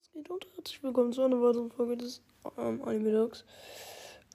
[0.00, 0.46] Es geht unter.
[0.56, 2.22] Herzlich willkommen zu einer weiteren Folge des
[2.56, 3.44] ähm, Anime Dogs.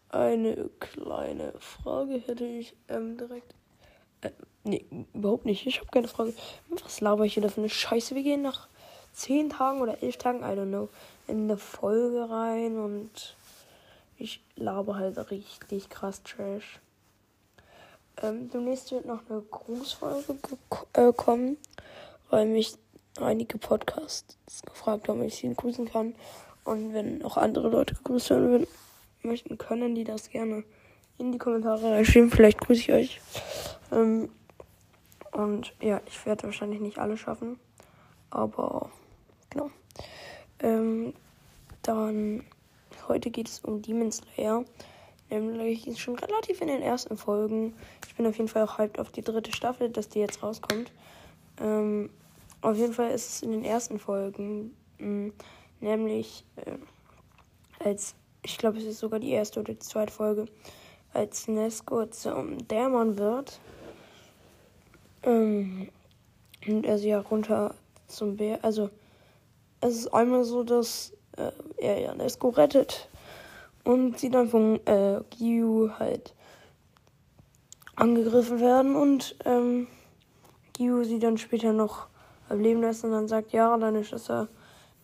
[0.10, 3.56] Eine kleine Frage hätte ich ähm, direkt.
[4.22, 4.30] Äh,
[4.64, 5.66] nee, überhaupt nicht.
[5.66, 6.36] Ich habe keine Frage.
[6.70, 8.14] Was laber ich hier da für eine Scheiße?
[8.14, 8.68] Wir gehen nach
[9.14, 10.90] 10 Tagen oder 11 Tagen, I don't know,
[11.28, 13.36] in eine Folge rein und
[14.18, 16.80] ich laber halt richtig krass Trash.
[18.24, 20.38] Ähm, demnächst wird noch eine Grußfolge
[20.94, 21.58] äh, kommen,
[22.30, 22.76] weil mich
[23.20, 26.16] einige Podcasts gefragt haben, ob ich sie grüßen kann.
[26.64, 28.66] Und wenn auch andere Leute gegrüßt werden
[29.24, 30.64] möchten, können die das gerne
[31.18, 32.32] in die Kommentare reinschreiben.
[32.32, 33.22] Vielleicht grüße ich euch.
[33.92, 34.30] Ähm,
[35.34, 37.60] und ja, ich werde wahrscheinlich nicht alle schaffen.
[38.30, 38.90] Aber
[39.50, 39.70] genau.
[40.60, 41.14] Ähm,
[41.82, 42.46] dann
[43.10, 44.64] heute geht es um Demon Slayer.
[45.42, 47.74] Nämlich schon relativ in den ersten Folgen.
[48.08, 50.92] Ich bin auf jeden Fall auch hyped auf die dritte Staffel, dass die jetzt rauskommt.
[51.60, 52.12] Ähm,
[52.62, 55.34] auf jeden Fall ist es in den ersten Folgen, mh, mm,
[55.80, 56.78] nämlich äh,
[57.84, 60.46] als, ich glaube, es ist sogar die erste oder die zweite Folge,
[61.14, 63.60] als Nesco zum Dämon wird.
[65.24, 65.90] Ähm,
[66.68, 67.74] und er sie ja runter
[68.08, 68.64] zum Bär.
[68.64, 68.92] Also,
[69.82, 73.10] es ist einmal so, dass äh, er ja Nesco rettet
[73.84, 76.34] und sie dann von äh, Gyu halt
[77.96, 79.88] angegriffen werden und ähm,
[80.78, 82.08] Gyu sie dann später noch
[82.50, 84.48] leben lässt und dann sagt, ja, deine Schwester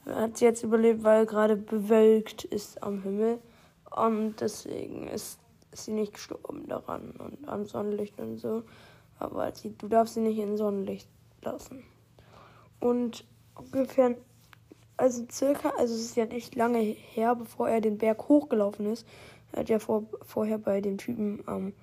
[0.05, 3.39] hat sie jetzt überlebt, weil gerade bewölkt ist am Himmel.
[3.91, 5.39] Und deswegen ist,
[5.71, 8.63] ist sie nicht gestorben daran und am Sonnenlicht und so.
[9.17, 11.09] Aber sie, du darfst sie nicht in Sonnenlicht
[11.41, 11.83] lassen.
[12.79, 14.15] Und ungefähr,
[14.99, 19.07] also circa, also es ist ja nicht lange her, bevor er den Berg hochgelaufen ist.
[19.51, 21.73] Er hat ja vor, vorher bei den Typen am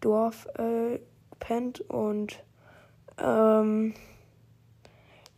[0.00, 0.98] Dorf äh,
[1.30, 2.42] gepennt und
[3.18, 3.94] ähm,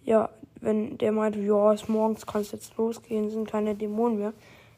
[0.05, 4.33] ja, wenn der meinte, ja, es morgens kann es jetzt losgehen, sind keine Dämonen mehr.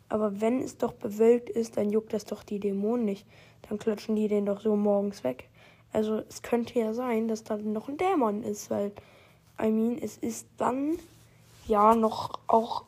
[0.08, 3.26] Aber wenn es doch bewölkt ist, dann juckt das doch die Dämonen nicht.
[3.69, 5.48] Dann klatschen die den doch so morgens weg.
[5.92, 8.92] Also es könnte ja sein, dass da noch ein Dämon ist, weil,
[9.62, 10.98] I mean, es ist dann
[11.70, 12.84] ja noch auch,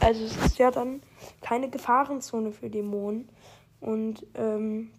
[0.00, 1.02] also es ist ja dann
[1.40, 3.28] keine Gefahrenzone für Dämonen.
[3.80, 4.90] Und ähm,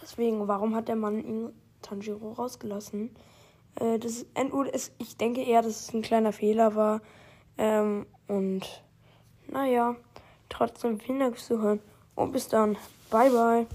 [0.00, 3.10] deswegen, warum hat der Mann ihn Tanjiro rausgelassen?
[3.76, 4.26] Äh, das
[4.72, 7.00] ist, ich denke eher, dass es ein kleiner Fehler war.
[7.58, 8.82] Ähm, und
[9.48, 9.96] naja,
[10.48, 11.80] trotzdem vielen Dank fürs Zuhören
[12.14, 12.76] und bis dann.
[13.10, 13.66] Bye, bye.